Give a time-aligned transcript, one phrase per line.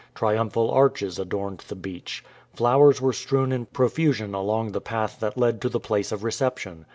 [0.15, 2.25] Triumphal arches adorned the beach.
[2.55, 6.15] Flowers were strewn in profusion along the path that led to the place 303 UNDER
[6.15, 6.15] THE PANDANUS TREE
[6.71, 6.85] of reception.